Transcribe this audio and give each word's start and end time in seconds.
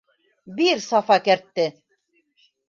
Бир, 0.59 0.79
Сафа, 0.85 1.17
кәртте. 1.27 1.67